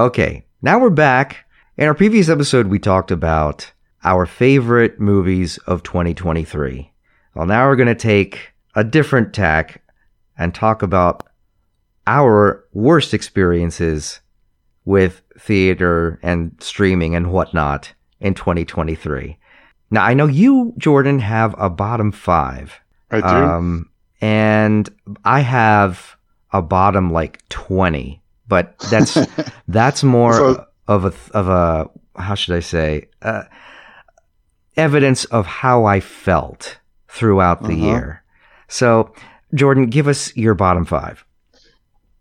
[0.00, 1.44] Okay, now we're back.
[1.76, 3.70] In our previous episode, we talked about
[4.02, 6.90] our favorite movies of 2023.
[7.34, 9.82] Well, now we're going to take a different tack
[10.38, 11.28] and talk about
[12.06, 14.20] our worst experiences
[14.86, 19.36] with theater and streaming and whatnot in 2023.
[19.90, 22.72] Now, I know you, Jordan, have a bottom five.
[23.10, 23.26] I do.
[23.26, 23.90] Um,
[24.22, 24.88] and
[25.26, 26.16] I have
[26.54, 28.19] a bottom like 20,
[28.50, 29.16] but that's
[29.68, 31.88] that's more So- of a of a
[32.20, 33.44] how should I say uh,
[34.76, 37.86] evidence of how I felt throughout the Uh-huh.
[37.86, 38.22] year.
[38.68, 39.12] So,
[39.54, 41.24] Jordan, give us your bottom five.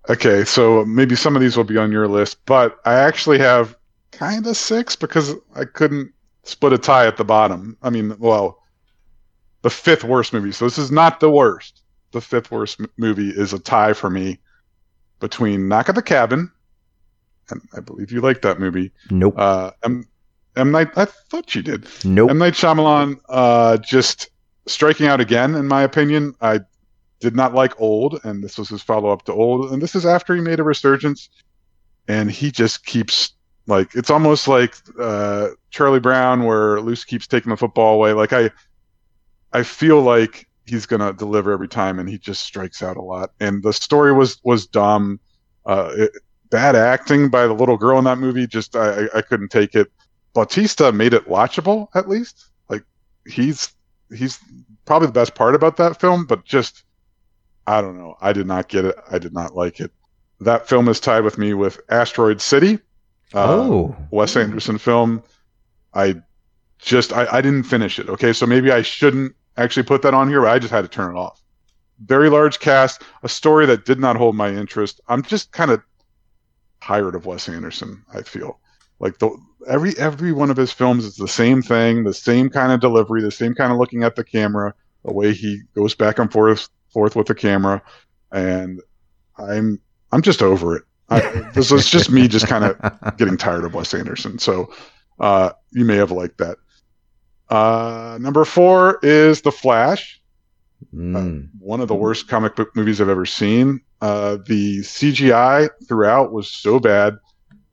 [0.10, 3.76] Okay, so maybe some of these will be on your list, but I actually have
[4.12, 6.12] kind of six because I couldn't
[6.44, 7.78] split a tie at the bottom.
[7.84, 8.58] I mean, well,
[9.62, 10.52] the fifth worst movie.
[10.52, 11.84] So this is not the worst.
[12.12, 14.40] The fifth worst m- movie is a tie for me
[15.20, 16.52] between Knock at the Cabin,
[17.50, 18.92] and I believe you like that movie.
[19.10, 19.36] Nope.
[19.38, 20.08] Uh, M.
[20.56, 20.72] M.
[20.72, 20.90] Night.
[20.96, 21.88] I thought you did.
[22.04, 22.30] nope.
[22.30, 22.38] M.
[22.38, 24.30] Night Shyamalan uh, just
[24.68, 26.34] striking out again, in my opinion.
[26.42, 26.62] I
[27.20, 30.06] did not like Old, and this was his follow up to Old, and this is
[30.06, 31.30] after he made a resurgence,
[32.08, 33.34] and he just keeps
[33.68, 38.14] like it's almost like uh, Charlie Brown, where Lucy keeps taking the football away.
[38.14, 38.50] Like I,
[39.54, 43.32] I feel like he's gonna deliver every time, and he just strikes out a lot.
[43.40, 45.20] And the story was was dumb.
[45.66, 46.12] Uh, it,
[46.50, 48.48] bad acting by the little girl in that movie.
[48.48, 49.92] Just I, I- I couldn't take it.
[50.34, 52.46] Bautista made it watchable at least.
[52.70, 52.84] Like
[53.28, 53.72] he's
[54.16, 54.40] he's
[54.86, 56.84] probably the best part about that film, but just
[57.68, 58.16] I don't know.
[58.22, 58.96] I did not get it.
[59.12, 59.92] I did not like it.
[60.42, 62.80] That film is tied with me with Asteroid City.
[63.34, 63.96] Uh, oh.
[64.12, 65.22] Wes Anderson film.
[65.94, 66.16] I
[66.80, 68.08] just I, I didn't finish it.
[68.10, 70.88] Okay, so maybe I shouldn't actually put that on here, but I just had to
[70.88, 71.42] turn it off.
[72.06, 75.02] Very large cast, a story that did not hold my interest.
[75.08, 75.82] I'm just kind of
[76.82, 78.04] tired of Wes Anderson.
[78.14, 78.60] I feel
[79.00, 79.38] like the
[79.68, 83.22] every every one of his films is the same thing, the same kind of delivery,
[83.22, 86.70] the same kind of looking at the camera, the way he goes back and forth
[86.92, 87.82] forth with the camera,
[88.32, 88.82] and
[89.38, 89.80] I'm
[90.12, 90.84] I'm just over it.
[91.10, 91.20] I,
[91.54, 94.38] this is just me, just kind of getting tired of Wes Anderson.
[94.38, 94.72] So
[95.20, 96.58] uh, you may have liked that.
[97.50, 100.22] Uh, number four is The Flash,
[100.96, 101.50] Mm.
[101.60, 103.82] one of the worst comic book movies I've ever seen.
[104.02, 107.18] Uh, the CGI throughout was so bad.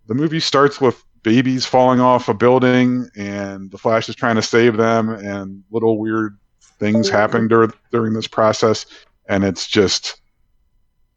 [0.09, 4.43] The movie starts with babies falling off a building, and the Flash is trying to
[4.43, 6.37] save them, and little weird
[6.79, 8.87] things happen dur- during this process,
[9.29, 10.21] and it's just,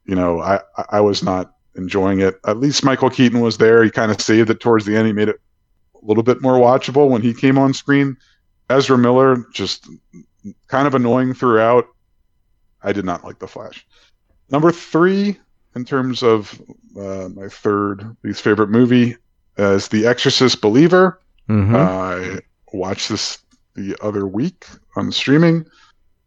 [0.05, 2.39] you know, I- I was not enjoying it.
[2.45, 3.83] At least Michael Keaton was there.
[3.83, 5.07] He kind of saved it towards the end.
[5.07, 5.39] He made it
[6.01, 8.15] a little bit more watchable when he came on screen.
[8.69, 9.89] Ezra Miller just
[10.67, 11.87] kind of annoying throughout.
[12.81, 13.85] I did not like The Flash.
[14.51, 15.37] Number three,
[15.75, 16.61] in terms of
[16.97, 19.15] uh, my third least favorite movie,
[19.57, 21.19] is The Exorcist Believer.
[21.49, 21.75] Mhm.
[21.75, 22.39] I
[22.71, 23.39] watched this
[23.75, 24.65] the other week
[24.95, 25.65] on streaming.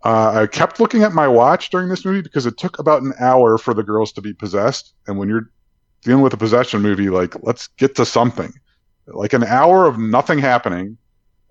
[0.04, 3.14] Uh, I kept looking at my watch during this movie because it took about an
[3.20, 4.94] hour for the girls to be possessed.
[5.06, 5.48] And when you're
[6.02, 8.52] dealing with a possession movie, like let's get to something.
[9.06, 10.98] Like an hour of nothing happening,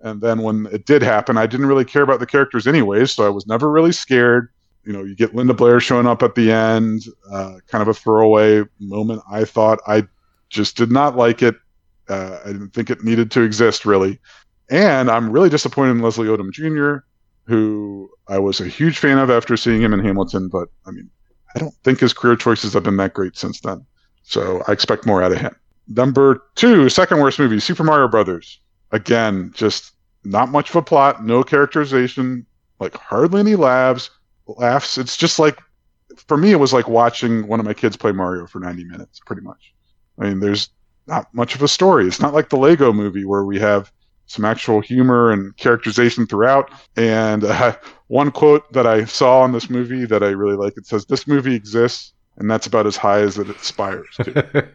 [0.02, 3.26] and then when it did happen, I didn't really care about the characters anyways, so
[3.26, 4.48] I was never really scared.
[4.84, 7.94] You know, you get Linda Blair showing up at the end, uh, kind of a
[7.94, 9.22] throwaway moment.
[9.30, 10.06] I thought I
[10.48, 11.54] just did not like it.
[12.08, 14.18] Uh, I didn't think it needed to exist really.
[14.70, 17.04] And I'm really disappointed in Leslie Odom Jr.,
[17.46, 21.10] who I was a huge fan of after seeing him in Hamilton, but I mean,
[21.54, 23.84] I don't think his career choices have been that great since then.
[24.22, 25.54] So I expect more out of him.
[25.88, 28.60] Number two, second worst movie, Super Mario Brothers.
[28.92, 29.91] Again, just
[30.24, 32.46] not much of a plot, no characterization,
[32.80, 34.10] like hardly any laughs.
[34.46, 34.98] Laughs.
[34.98, 35.58] It's just like,
[36.16, 39.20] for me, it was like watching one of my kids play Mario for 90 minutes,
[39.24, 39.72] pretty much.
[40.18, 40.68] I mean, there's
[41.06, 42.06] not much of a story.
[42.06, 43.90] It's not like the Lego movie where we have
[44.26, 46.70] some actual humor and characterization throughout.
[46.96, 47.76] And uh,
[48.08, 51.26] one quote that I saw in this movie that I really like it says, This
[51.26, 54.66] movie exists, and that's about as high as it aspires to.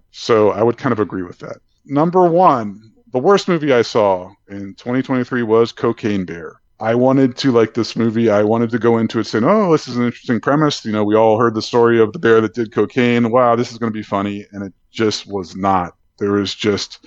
[0.10, 1.58] so I would kind of agree with that.
[1.84, 6.60] Number one, the worst movie I saw in 2023 was Cocaine Bear.
[6.78, 8.30] I wanted to like this movie.
[8.30, 11.04] I wanted to go into it saying, "Oh, this is an interesting premise." You know,
[11.04, 13.30] we all heard the story of the bear that did cocaine.
[13.30, 15.94] Wow, this is going to be funny, and it just was not.
[16.18, 17.06] There was just,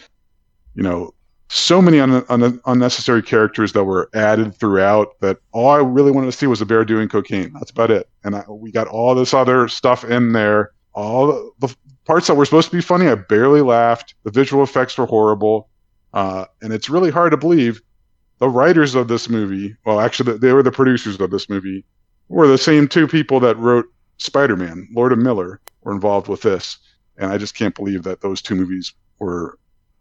[0.76, 1.14] you know,
[1.50, 5.20] so many un- un- unnecessary characters that were added throughout.
[5.22, 7.52] That all I really wanted to see was a bear doing cocaine.
[7.54, 8.08] That's about it.
[8.24, 10.72] And I, we got all this other stuff in there.
[10.94, 11.76] All the, the
[12.06, 14.14] parts that were supposed to be funny, I barely laughed.
[14.24, 15.70] The visual effects were horrible,
[16.13, 17.81] uh, and it's really hard to believe
[18.39, 21.86] the writers of this movie, well, actually, they were the producers of this movie,
[22.30, 23.86] were the same two people that wrote
[24.18, 24.88] Spider Man.
[24.94, 26.77] Lord and Miller were involved with this.
[27.18, 29.57] and I just can't believe that those two movies were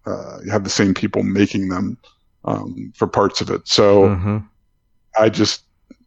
[0.06, 1.96] uh, have the same people making them
[2.44, 3.68] um, for parts of it.
[3.68, 4.38] So Mm-hmm.
[5.18, 5.64] I just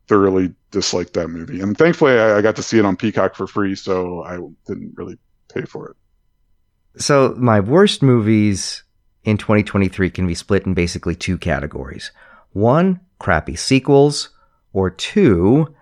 [0.07, 3.47] thoroughly disliked that movie, and thankfully I, I got to see it on Peacock for
[3.47, 4.37] free, so I
[4.67, 5.17] didn't really
[5.53, 7.01] pay for it.
[7.01, 8.83] So my worst movies
[9.25, 12.12] in 2023 can be split in basically two categories.
[12.54, 14.30] One, crappy sequels,
[14.72, 15.74] or two,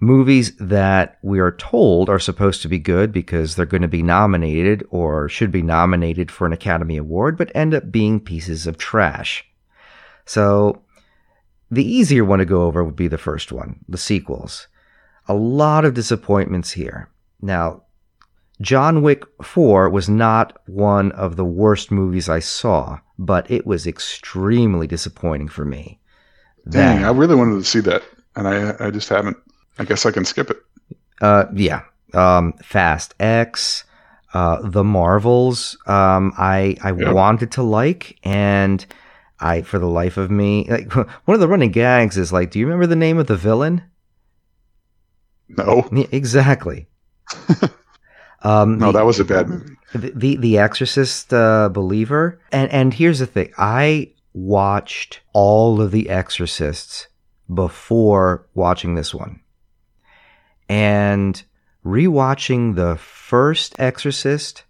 [0.00, 4.02] movies that we are told are supposed to be good because they're going to be
[4.02, 8.78] nominated or should be nominated for an Academy Award, but end up being pieces of
[8.78, 9.44] trash.
[10.24, 10.82] So
[11.70, 14.68] the easier one to go over would be the first one, the sequels.
[15.28, 17.08] A lot of disappointments here.
[17.40, 17.81] Now,
[18.60, 23.86] John Wick 4 was not one of the worst movies I saw, but it was
[23.86, 25.98] extremely disappointing for me.
[26.68, 28.02] Dang, That- I really wanted to see that,
[28.36, 29.36] and I I just haven't.
[29.78, 30.58] I guess I can skip it.
[31.20, 31.82] Uh, yeah.
[32.14, 33.84] Um, Fast X,
[34.34, 35.76] uh, The Marvels.
[35.86, 37.14] Um, I I Yep.
[37.14, 38.84] wanted to like, and
[39.40, 40.92] I for the life of me, like
[41.24, 43.82] one of the running gags is like, do you remember the name of the villain?
[45.48, 46.86] No, Yeah, exactly.
[48.44, 49.76] um, no, the- that was a bad movie.
[49.94, 55.90] the the, the Exorcist uh, believer, and and here's the thing: I watched all of
[55.90, 57.08] the Exorcists
[57.52, 59.40] before watching this one,
[60.68, 61.42] and
[61.84, 64.64] rewatching the first Exorcist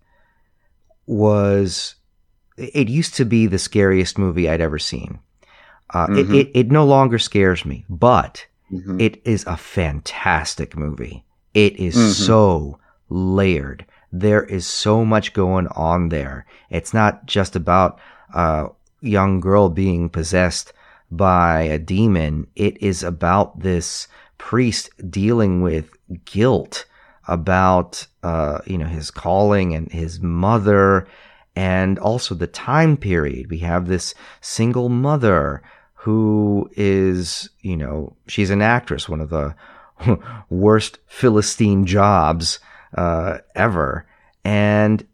[1.06, 1.94] was
[2.56, 5.18] it used to be the scariest movie I'd ever seen.
[5.90, 6.34] Uh, it, Mhm.
[6.40, 9.00] it it no longer scares me, but Mhm.
[9.00, 11.24] it is a fantastic movie.
[11.54, 12.12] It is Mhm.
[12.12, 13.86] so layered.
[14.12, 16.46] There is so much going on there.
[16.70, 17.98] It's not just about
[18.34, 18.68] a
[19.00, 20.72] young girl being possessed
[21.10, 22.46] by a demon.
[22.56, 24.08] It is about this
[24.38, 25.90] priest dealing with
[26.24, 26.84] guilt
[27.28, 31.06] about uh, you know his calling and his mother
[31.54, 33.50] and also the time period.
[33.50, 35.62] We have this single mother
[35.94, 39.54] who is, you know, she's an actress, one of the
[40.50, 42.58] worst Philistine jobs
[42.96, 44.06] uh, ever,
[44.44, 45.04] and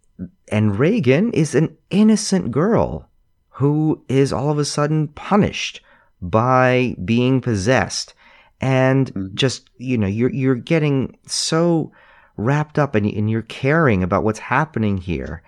[0.51, 3.09] and Regan is an innocent girl
[3.51, 5.81] who is all of a sudden punished
[6.23, 8.15] by being possessed,
[8.61, 9.35] and Mhm.
[9.35, 11.93] just you know you're you're getting so
[12.37, 15.43] wrapped up and, and you're caring about what's happening here.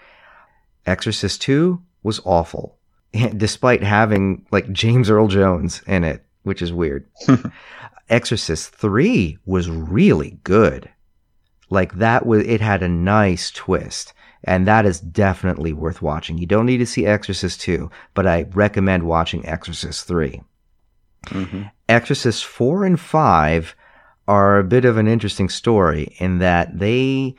[0.87, 2.77] Exorcist 2 was awful,
[3.37, 7.07] despite having like James Earl Jones in it, which is weird.
[8.09, 10.89] Exorcist 3 was really good.
[11.71, 14.13] Like that was it had a nice twist.
[14.45, 16.39] And that is definitely worth watching.
[16.39, 20.43] You don't need to see Exorcist 2, but I recommend watching Exorcist 3.
[21.27, 21.71] Mhm.
[21.89, 23.77] Exorcist 4 and 5
[24.27, 27.35] are a bit of an interesting story in that they,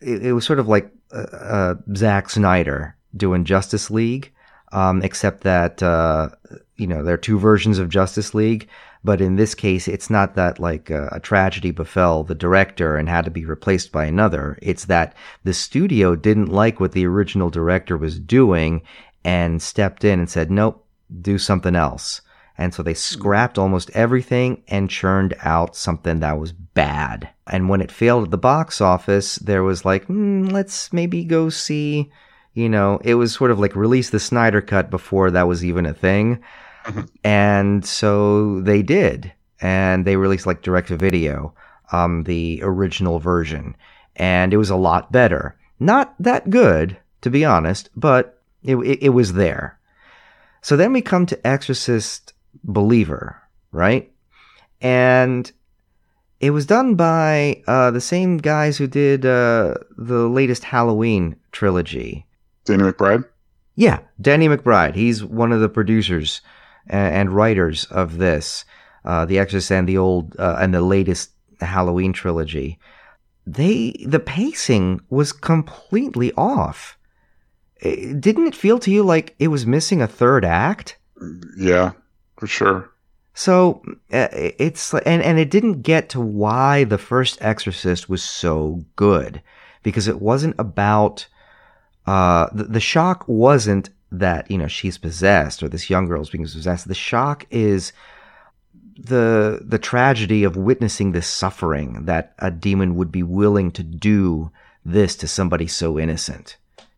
[0.00, 4.32] it, it was sort of like uh, uh, Zack Snyder doing Justice League,
[4.72, 6.28] um, except that, uh,
[6.76, 8.68] you know, there are two versions of Justice League.
[9.02, 13.08] But in this case, it's not that like a, a tragedy befell the director and
[13.08, 14.58] had to be replaced by another.
[14.60, 18.82] It's that the studio didn't like what the original director was doing
[19.24, 20.84] and stepped in and said, nope,
[21.22, 22.20] do something else.
[22.58, 27.30] And so they scrapped almost everything and churned out something that was bad.
[27.46, 31.48] And when it failed at the box office, there was like, mm, let's maybe go
[31.48, 32.12] see,
[32.52, 35.86] you know, it was sort of like release the Snyder Cut before that was even
[35.86, 36.42] a thing.
[37.24, 39.32] And so they did.
[39.60, 41.54] And they released like direct to video,
[41.92, 43.76] um, the original version.
[44.16, 45.56] And it was a lot better.
[45.78, 49.78] Not that good, to be honest, but it, it, it was there.
[50.62, 53.40] So then we come to Exorcist Believer,
[53.72, 54.10] right?
[54.80, 55.50] And
[56.40, 62.26] it was done by uh, the same guys who did uh, the latest Halloween trilogy.
[62.64, 63.24] Danny McBride.
[63.76, 64.94] Yeah, Danny McBride.
[64.94, 66.40] He's one of the producers
[66.88, 68.64] a- and writers of this,
[69.04, 72.78] uh, The Exorcist and the old uh, and the latest Halloween trilogy.
[73.46, 76.96] They the pacing was completely off.
[77.82, 80.98] Eh, Didn't it feel to you like it was missing a third act?
[81.56, 81.92] Yeah,
[82.38, 82.90] for sure.
[83.34, 83.82] So
[84.12, 89.42] uh, it's and and it didn't get to why the first Exorcist was so good
[89.82, 91.26] because it wasn't about
[92.06, 96.30] uh the, the shock wasn't that you know she's possessed or this young girl is
[96.30, 96.88] being possessed.
[96.88, 97.92] The shock is
[98.98, 104.50] the the tragedy of witnessing this suffering that a demon would be willing to do
[104.84, 106.56] this to somebody so innocent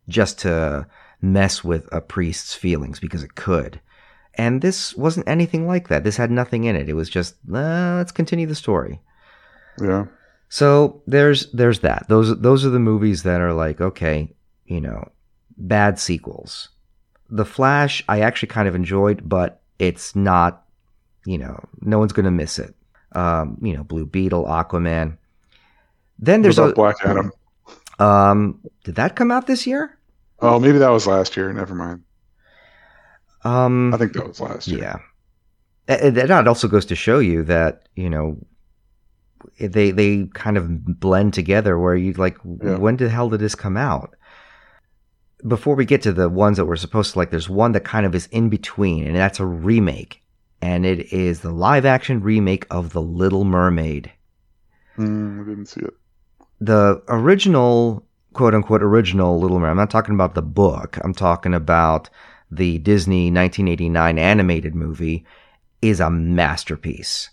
[0.09, 0.87] just to
[1.21, 3.79] mess with a priest's feelings because it could.
[4.35, 6.03] And this wasn't anything like that.
[6.03, 6.89] This had nothing in it.
[6.89, 8.99] It was just, uh, let's continue the story.
[9.79, 10.05] Yeah.
[10.49, 12.05] So there's there's that.
[12.09, 15.09] Those those are the movies that are like okay, you know,
[15.57, 16.69] bad sequels.
[17.33, 20.65] The Flash I actually kind of enjoyed, but it's not,
[21.25, 22.75] you know, no one's gonna miss it.
[23.13, 25.17] Um, you know, Blue Beetle, Aquaman.
[26.19, 27.31] Then there's about Black Adam.
[27.99, 29.97] um, did that come out this year?
[30.39, 31.51] Oh, maybe that was last year.
[31.53, 32.03] Never mind.
[33.43, 34.79] Um, I think that was last year.
[34.79, 34.97] Yeah.
[35.87, 38.37] And that also goes to show you that, you know,
[39.59, 42.77] they they kind of blend together where you like Yeah.
[42.77, 44.15] when the hell did this come out?
[45.45, 48.05] Before we get to the ones that we're supposed to like, there's one that kind
[48.05, 50.21] of is in between, and that's a remake.
[50.61, 54.11] And it is the live action remake of The Little Mermaid.
[54.97, 55.93] Mm, I didn't see it.
[56.61, 61.53] The original, quote unquote, original Little Mermaid, I'm not talking about the book, I'm talking
[61.53, 62.09] about
[62.49, 65.25] the Disney 1989 animated movie,
[65.81, 67.29] is a masterpiece.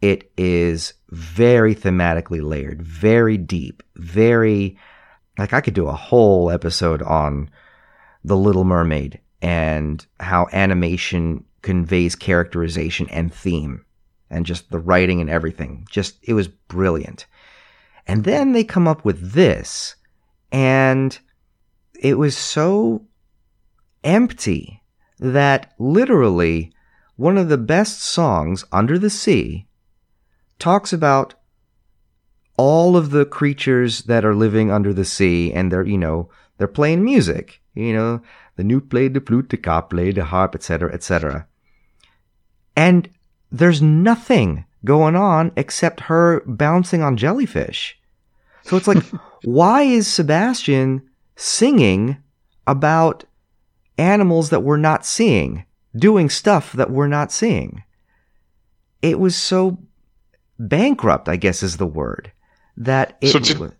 [0.00, 4.76] It is very thematically layered, very deep, very
[5.38, 7.50] like I could do a whole episode on
[8.24, 13.84] The Little Mermaid and how animation conveys characterization and theme
[14.30, 15.86] and just the writing and everything.
[15.90, 17.26] Just it was brilliant.
[18.06, 19.96] And then they come up with this
[20.52, 21.18] and
[21.98, 23.06] it was so
[24.02, 24.82] empty
[25.18, 26.72] that literally
[27.16, 29.66] one of the best songs, Under the Sea,
[30.58, 31.34] talks about
[32.56, 36.68] all of the creatures that are living under the sea and they're, you know, they're
[36.68, 37.60] playing music.
[37.74, 38.22] You know,
[38.56, 41.46] the new played the flute, the cop played the harp, etc., etc.
[42.76, 43.08] And
[43.50, 47.98] there's nothing going on except her bouncing on jellyfish.
[48.62, 49.02] So it's like,
[49.44, 51.02] why is Sebastian
[51.36, 52.18] singing
[52.66, 53.24] about
[53.98, 55.64] animals that we're not seeing,
[55.96, 57.82] doing stuff that we're not seeing?
[59.02, 59.78] It was so
[60.58, 62.32] bankrupt, I guess is the word,
[62.76, 63.70] that it So did- wa-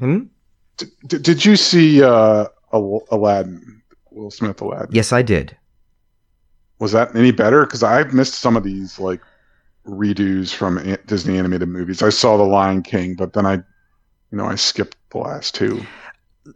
[0.00, 0.18] Hmm?
[0.76, 3.82] D- d- did you see uh, Aladdin?
[4.10, 4.88] Will Smith Aladdin.
[4.90, 5.56] Yes, I did.
[6.80, 7.64] Was that any better?
[7.64, 9.20] Because I've missed some of these like
[9.86, 12.02] redos from Disney animated movies.
[12.02, 13.62] I saw The Lion King, but then I, you
[14.38, 15.84] know, I skipped the last two.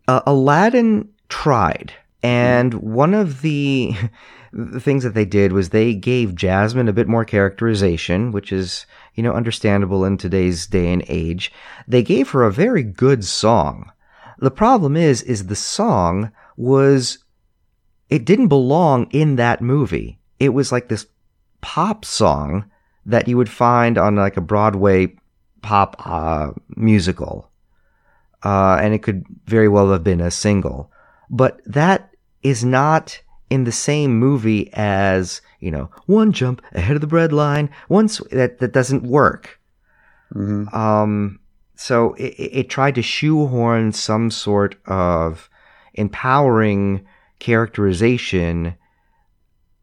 [0.08, 3.94] uh, Aladdin tried, and one of the,
[4.52, 8.86] the things that they did was they gave Jasmine a bit more characterization, which is
[9.14, 11.52] you know understandable in today's day and age.
[11.86, 13.92] They gave her a very good song.
[14.38, 17.18] The problem is, is the song was
[18.08, 20.18] it didn't belong in that movie.
[20.38, 21.06] It was like this
[21.60, 22.70] pop song
[23.04, 25.16] that you would find on like a Broadway
[25.62, 27.48] pop uh, musical
[28.42, 30.90] uh, and it could very well have been a single.
[31.30, 32.07] But that
[32.42, 37.32] is not in the same movie as you know one jump ahead of the bread
[37.32, 37.70] line.
[37.88, 39.58] Once that that doesn't work.
[40.32, 41.40] hmm Um,
[41.74, 45.48] so it, it tried to shoehorn some sort of
[45.94, 47.06] empowering
[47.38, 48.74] characterization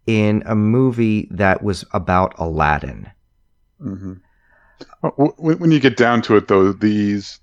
[0.05, 3.09] in a movie that was about Aladdin.
[3.81, 4.13] hmm
[5.37, 7.39] When, when you get down to it, though, these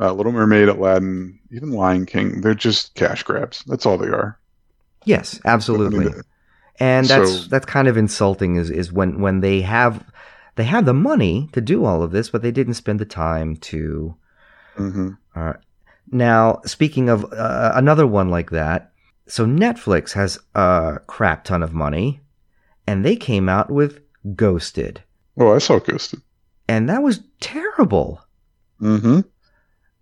[0.00, 3.62] uh, Little Mermaid, Aladdin, even Lion King, they're just cash grabs.
[3.66, 4.38] That's all they are.
[5.04, 6.06] Yes, absolutely.
[6.06, 6.20] I mean,
[6.80, 10.04] and that's So- that's kind of insulting is is when when they have
[10.56, 13.56] they have the money to do all of this but they didn't spend the time
[13.56, 14.14] to
[14.76, 15.54] hmm uh,
[16.10, 18.92] now speaking of uh, another one like that
[19.26, 22.20] so netflix has a crap ton of money
[22.86, 24.00] and they came out with
[24.34, 25.02] ghosted
[25.38, 26.20] Oh, I saw Ghosted.
[26.68, 28.20] and that was terrible
[28.78, 29.20] hmm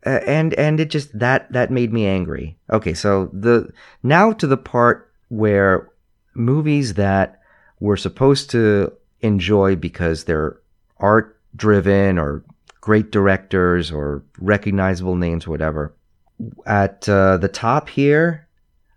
[0.06, 2.56] uh, and and it just that that made me angry.
[2.70, 3.70] Okay, so the
[4.02, 5.90] now to the part where
[6.34, 7.40] movies that
[7.80, 10.56] we're supposed to enjoy because they're
[10.98, 12.44] art driven or
[12.80, 15.94] great directors or recognizable names, whatever.
[16.66, 18.46] At uh, the top here,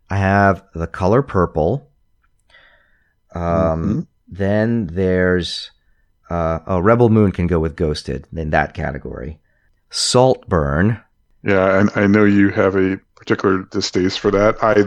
[0.10, 1.90] I have The Color Purple.
[3.34, 4.08] Um, Mhm.
[4.30, 5.72] Then there's
[6.30, 9.40] uh, oh, Rebel Moon can go with Ghosted in that category.
[9.90, 11.02] Saltburn.
[11.44, 14.62] Yeah, and I know you have a particular distaste for that.
[14.62, 14.84] I,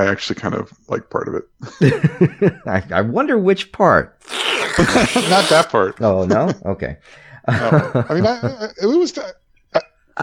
[0.00, 2.60] I actually kind of like part of it.
[2.66, 4.18] I, I wonder which part.
[4.78, 6.00] Not that part.
[6.00, 6.50] Oh no.
[6.66, 6.96] Okay.
[7.46, 8.06] No.
[8.08, 9.18] I mean, I, I, it was.
[9.18, 10.22] I,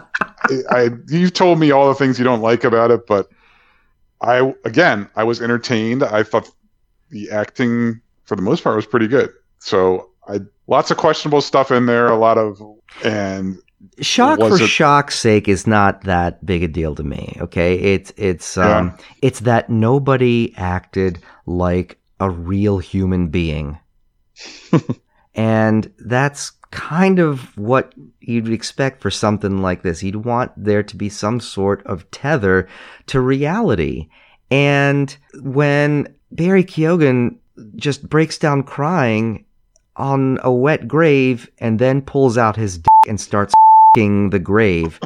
[0.71, 3.29] I, you told me all the things you don't like about it, but
[4.21, 6.03] I again, I was entertained.
[6.03, 6.49] I thought
[7.11, 9.29] the acting, for the most part, was pretty good.
[9.59, 12.07] So I lots of questionable stuff in there.
[12.07, 12.59] A lot of
[13.03, 13.57] and
[13.99, 17.37] shock for it- shock's sake is not that big a deal to me.
[17.41, 23.79] Okay, it's it's um it's that nobody acted like a real human being,
[25.35, 30.03] and that's kind of what you'd expect for something like this.
[30.03, 32.67] You'd want there to be some sort of tether
[33.07, 34.09] to reality.
[34.49, 37.37] And when Barry Keoghan
[37.75, 39.45] just breaks down crying
[39.95, 43.53] on a wet grave and then pulls out his dick and starts
[43.95, 44.99] the grave,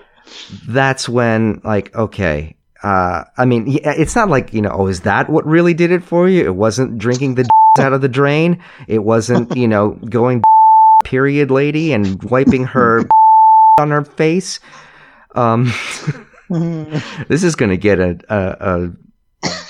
[0.66, 2.56] that's when, like, okay.
[2.82, 6.02] Uh, I mean, it's not like, you know, oh, is that what really did it
[6.02, 6.44] for you?
[6.44, 7.48] It wasn't drinking the
[7.78, 8.62] out of the drain.
[8.86, 10.42] It wasn't, you know, going
[11.04, 13.04] period lady and wiping her
[13.80, 14.60] on her face.
[15.34, 15.72] Um,
[16.48, 18.90] this is going to get a, a,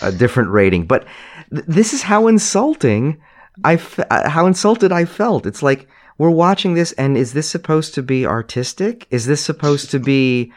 [0.03, 1.07] a, a, different rating, but
[1.51, 3.21] th- this is how insulting
[3.63, 5.47] I f- uh, how insulted I felt.
[5.47, 5.87] It's like
[6.19, 9.07] we're watching this, and is this supposed to be artistic?
[9.11, 10.53] Is this supposed to be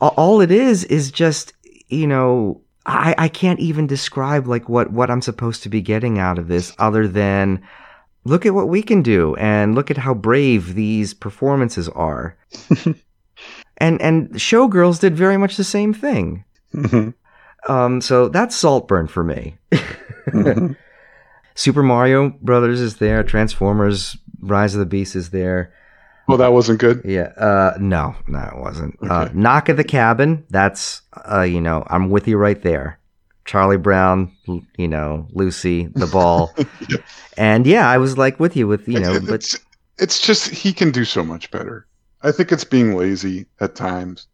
[0.00, 0.84] all it is?
[0.84, 1.52] Is just
[1.88, 6.18] you know I, I can't even describe like what, what I'm supposed to be getting
[6.18, 7.62] out of this other than
[8.24, 12.36] look at what we can do and look at how brave these performances are.
[13.78, 16.44] and and Showgirls did very much the same thing.
[16.72, 17.70] Mm-hmm.
[17.70, 19.56] Um, so that's Saltburn for me.
[19.72, 20.72] mm-hmm.
[21.56, 23.24] Super Mario Brothers is there.
[23.24, 25.72] Transformers: Rise of the Beast is there.
[26.28, 27.02] Well, that wasn't good.
[27.04, 27.32] Yeah.
[27.36, 28.98] Uh, no, no, it wasn't.
[29.02, 29.14] Uh, okay.
[29.14, 30.44] Uh, Knock at the Cabin.
[30.50, 33.00] That's uh, you know, I'm with you right there.
[33.46, 34.32] Charlie Brown,
[34.76, 36.52] you know, Lucy, the ball,
[36.88, 36.98] yeah.
[37.36, 39.58] and yeah, I was like with you with you know, it's, but it's,
[39.98, 41.86] it's just he can do so much better.
[42.22, 44.26] I think it's being lazy at times.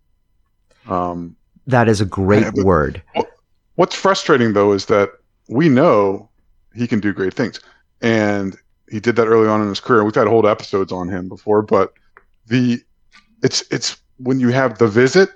[0.88, 1.36] Um,
[1.66, 3.02] that is a great word.
[3.74, 5.10] What's frustrating though is that
[5.48, 6.30] we know
[6.74, 7.60] he can do great things,
[8.00, 8.56] and
[8.90, 10.04] he did that early on in his career.
[10.04, 11.94] We've had whole episodes on him before, but
[12.46, 12.80] the
[13.42, 15.30] it's it's when you have the visit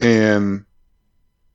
[0.00, 0.64] and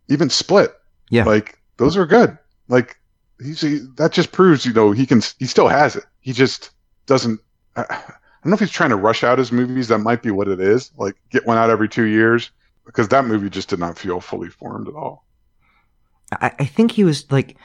[0.09, 0.73] even split.
[1.09, 2.37] Yeah, like those are good.
[2.67, 2.97] Like
[3.41, 6.05] he's he, that just proves you know he can he still has it.
[6.19, 6.71] He just
[7.05, 7.39] doesn't.
[7.75, 9.87] I, I don't know if he's trying to rush out his movies.
[9.87, 10.91] That might be what it is.
[10.97, 12.51] Like get one out every two years
[12.85, 15.25] because that movie just did not feel fully formed at all.
[16.41, 17.57] I, I think he was like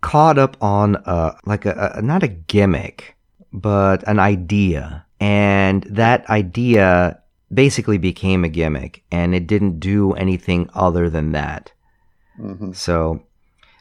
[0.00, 3.16] caught up on a, like a, a not a gimmick
[3.52, 5.06] but an idea.
[5.18, 7.20] And that idea
[7.52, 11.72] basically became a gimmick and it didn't do anything other than that.
[12.38, 12.72] Mm-hmm.
[12.72, 13.22] So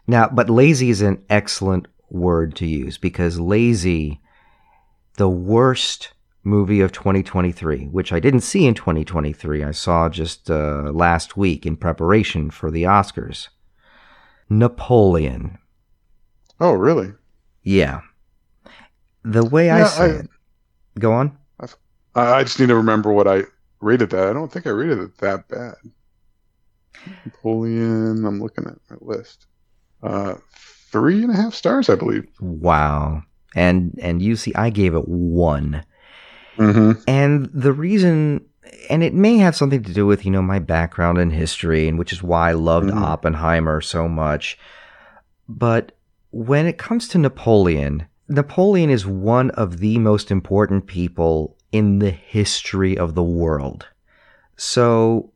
[0.08, 4.20] now, but lazy is an excellent word to use because lazy,
[5.18, 6.12] the worst
[6.44, 11.66] movie of 2023, which I didn't see in 2023, I saw just uh, last week
[11.66, 13.50] in preparation for the Oscars.
[14.50, 15.60] Napoleon.
[16.60, 17.14] Oh, really?
[17.64, 18.02] Yeah
[19.24, 20.30] the way yeah, I say I, it.
[20.98, 21.38] Go on.
[21.60, 21.68] I,
[22.16, 23.44] I just need to remember what I
[23.82, 24.28] rated that.
[24.28, 25.76] I don't think I rated it that bad.
[27.26, 28.26] Napoleon.
[28.26, 29.46] I'm looking at my list.
[30.02, 30.36] Uh,
[30.92, 32.28] three and a half stars, I believe.
[32.40, 33.24] Wow.
[33.56, 35.84] And and you see, I gave it one.
[36.58, 37.02] Mm-hmm.
[37.08, 38.46] And the reason,
[38.90, 41.98] and it may have something to do with you know my background in history, and
[41.98, 43.04] which is why I loved mm-hmm.
[43.04, 44.58] Oppenheimer so much.
[45.48, 45.94] But
[46.32, 52.12] when it comes to Napoleon, Napoleon is one of the most important people in the
[52.12, 53.88] history of the world.
[54.56, 55.32] So,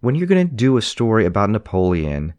[0.00, 2.34] when you're going to do a story about Napoleon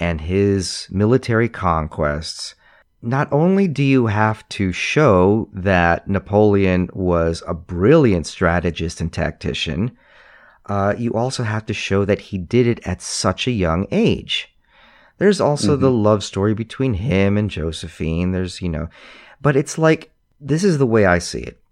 [0.00, 2.54] and his military conquests,
[3.02, 9.96] not only do you have to show that Napoleon was a brilliant strategist and tactician,
[10.66, 14.51] uh, you also have to show that he did it at such a young age.
[15.18, 15.82] There's also mm-hmm.
[15.82, 18.32] the love story between him and Josephine.
[18.32, 18.88] There's, you know,
[19.40, 21.62] but it's like, this is the way I see it.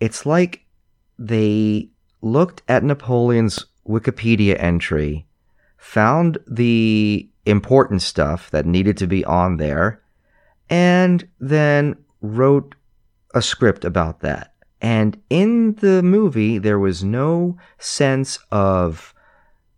[0.00, 0.64] It's like
[1.18, 5.26] they looked at Napoleon's Wikipedia entry,
[5.76, 10.02] found the important stuff that needed to be on there,
[10.70, 12.74] and then wrote
[13.34, 14.54] a script about that.
[14.80, 19.14] And in the movie, there was no sense of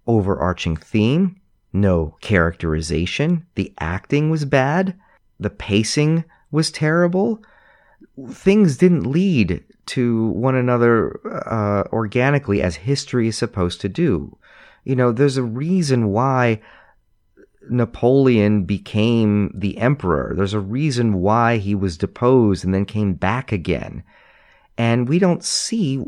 [0.07, 1.41] overarching theme,
[1.73, 3.47] no characterization.
[3.55, 4.99] The acting was bad.
[5.39, 7.43] The pacing was terrible,
[8.31, 14.37] things didn't lead to one another uh, organically as history is supposed to do.
[14.85, 16.61] You know, there's a reason why
[17.69, 20.33] Napoleon became the emperor.
[20.37, 24.03] There's a reason why he was deposed and then came back again.
[24.79, 26.03] And we don't see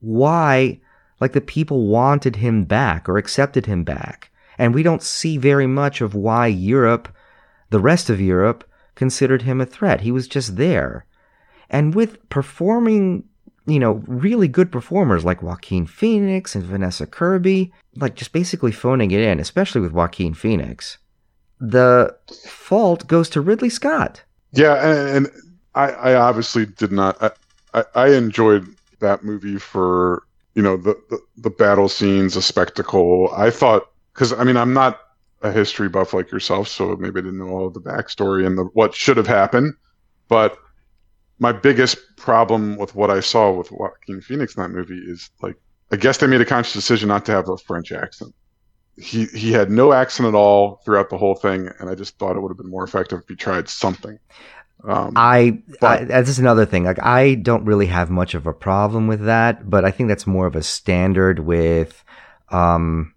[0.00, 0.80] why,
[1.20, 4.30] like, the people wanted him back or accepted him back.
[4.60, 7.08] And we don't see very much of why Europe,
[7.70, 8.62] the rest of Europe,
[8.94, 10.02] considered him a threat.
[10.02, 11.06] He was just there.
[11.70, 13.24] And with performing,
[13.64, 19.12] you know, really good performers like Joaquin Phoenix and Vanessa Kirby, like just basically phoning
[19.12, 20.98] it in, especially with Joaquin Phoenix,
[21.58, 24.22] the fault goes to Ridley Scott.
[24.52, 25.26] Yeah, and,
[25.74, 27.16] I, I, obviously did not.
[27.22, 27.30] I,
[27.72, 28.66] I, I enjoyed
[28.98, 33.32] that movie for you know the the, the battle scenes, a spectacle.
[33.34, 33.86] I thought
[34.20, 35.00] because I mean I'm not
[35.40, 38.58] a history buff like yourself, so maybe I didn't know all of the backstory and
[38.58, 39.72] the, what should have happened.
[40.28, 40.58] But
[41.38, 45.56] my biggest problem with what I saw with Joaquin Phoenix in that movie is like
[45.90, 48.34] I guess they made a conscious decision not to have a French accent.
[48.98, 52.36] He he had no accent at all throughout the whole thing, and I just thought
[52.36, 54.18] it would have been more effective if he tried something.
[54.84, 56.84] Um, I, but, I that's just another thing.
[56.84, 60.26] Like I don't really have much of a problem with that, but I think that's
[60.26, 62.04] more of a standard with.
[62.50, 63.14] Um,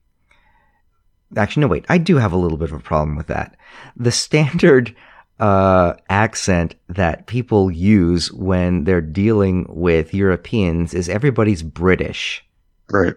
[1.38, 1.86] actually, no, wait.
[1.90, 3.56] I do have a little bit of a problem with that.
[3.96, 4.96] The standard
[5.40, 12.46] uh, accent that people use when they're dealing with Europeans is everybody's British.
[12.90, 13.16] Right.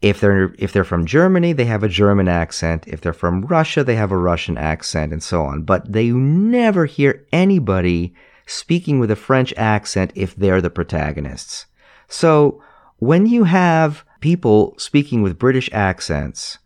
[0.00, 2.86] If they're if they're from Germany, they have a German accent.
[2.86, 5.62] If they're from Russia, they have a Russian accent, and so on.
[5.62, 8.14] But they never hear anybody
[8.46, 11.66] speaking with a French accent if they're the protagonists.
[12.06, 12.62] So
[12.98, 16.58] when you have people speaking with British accents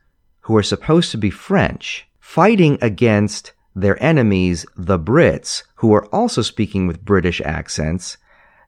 [0.42, 6.42] who are supposed to be French fighting against their enemies, the Brits, who are also
[6.42, 8.16] speaking with British accents,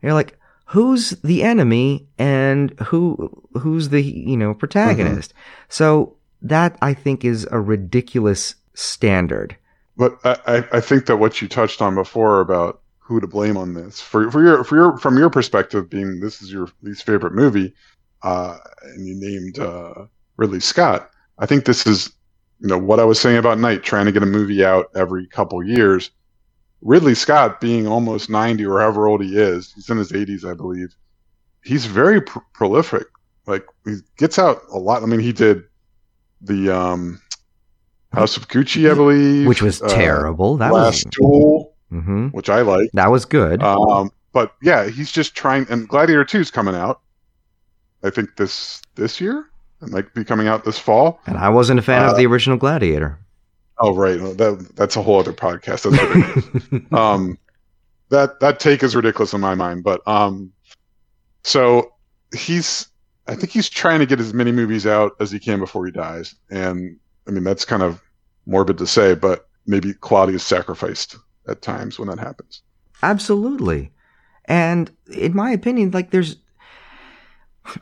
[0.02, 5.30] you're like, who's the enemy and who who's the you know protagonist.
[5.30, 5.64] Mm-hmm.
[5.68, 9.56] So that I think is a ridiculous standard.
[9.96, 13.74] But I, I think that what you touched on before about who to blame on
[13.74, 17.34] this for for your for your from your perspective being this is your least favorite
[17.34, 17.74] movie,
[18.22, 20.06] uh, and you named uh,
[20.36, 21.10] Ridley Scott.
[21.38, 22.12] I think this is
[22.60, 25.26] you know what I was saying about Night trying to get a movie out every
[25.26, 26.10] couple years
[26.84, 30.52] Ridley Scott, being almost 90 or however old he is, he's in his 80s, I
[30.52, 30.94] believe.
[31.64, 33.06] He's very pr- prolific.
[33.46, 35.02] Like he gets out a lot.
[35.02, 35.64] I mean, he did
[36.42, 37.20] the um,
[38.12, 40.58] House of Gucci, I believe, which was uh, terrible.
[40.58, 42.28] That Last was Duel, mm-hmm.
[42.28, 42.90] which I like.
[42.92, 43.62] That was good.
[43.62, 45.66] Um, but yeah, he's just trying.
[45.70, 47.00] And Gladiator Two is coming out.
[48.02, 49.46] I think this this year.
[49.84, 51.20] It might be coming out this fall.
[51.26, 53.18] And I wasn't a fan uh, of the original Gladiator.
[53.78, 55.90] Oh right, that that's a whole other podcast.
[55.90, 57.38] That's um,
[58.10, 59.82] that that take is ridiculous in my mind.
[59.82, 60.52] But um,
[61.42, 61.92] so
[62.36, 62.88] he's
[63.26, 65.92] I think he's trying to get as many movies out as he can before he
[65.92, 66.34] dies.
[66.50, 68.00] And I mean that's kind of
[68.46, 71.16] morbid to say, but maybe quality is sacrificed
[71.48, 72.62] at times when that happens.
[73.02, 73.90] Absolutely.
[74.46, 76.36] And in my opinion, like there's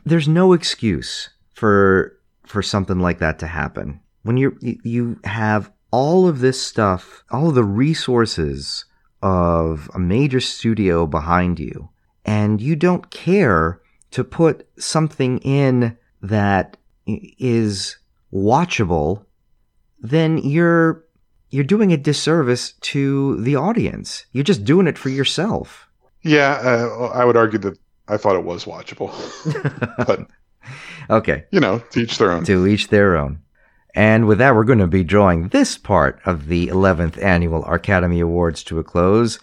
[0.05, 3.99] there's no excuse for for something like that to happen.
[4.23, 8.85] When you you have all of this stuff, all of the resources
[9.21, 11.89] of a major studio behind you,
[12.25, 17.97] and you don't care to put something in that is
[18.31, 19.25] watchable,
[19.99, 21.03] then you're
[21.49, 24.25] you're doing a disservice to the audience.
[24.31, 25.87] You're just doing it for yourself.
[26.23, 29.11] Yeah, uh, I would argue that I thought it was watchable,
[30.07, 30.27] but
[31.09, 32.43] okay, you know, to each their own.
[32.45, 33.39] To each their own.
[33.95, 38.23] And with that, we're going to be drawing this part of the 11th annual ARCademy
[38.23, 39.39] Awards to a close.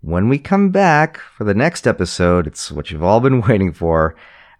[0.00, 4.16] When we come back for the next episode, it's what you've all been waiting for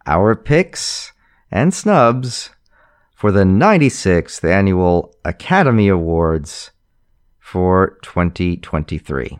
[0.06, 1.12] our picks
[1.50, 2.50] and snubs
[3.14, 6.72] for the 96th annual Academy Awards
[7.38, 9.38] for 2023.